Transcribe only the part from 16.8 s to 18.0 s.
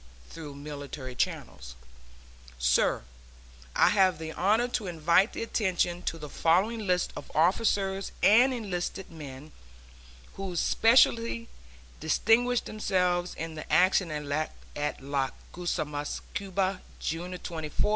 June 24, 1898.